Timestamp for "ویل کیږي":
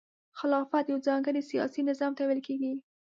2.23-2.73